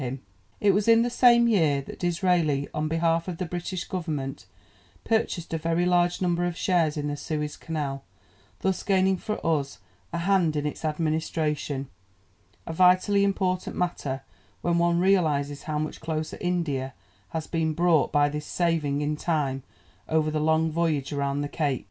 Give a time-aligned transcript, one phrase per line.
[0.59, 4.47] ]It was in the same year that Disraeli, on behalf of the British Government,
[5.03, 8.03] purchased a very large number of shares in the Suez Canal,
[8.61, 9.77] thus gaining for us
[10.11, 11.87] a hand in its administration
[12.65, 14.21] a vitally important matter
[14.61, 16.95] when one realizes how much closer India
[17.29, 19.61] has been brought by this saving in time
[20.09, 21.79] over the long voyage round the Cape.